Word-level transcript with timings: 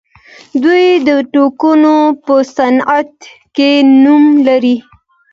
دوی 0.63 0.83
د 1.07 1.09
ټوکرانو 1.33 1.95
په 2.25 2.35
صنعت 2.55 3.13
کې 3.55 3.71
نوم 4.03 4.23
لري. 4.47 4.75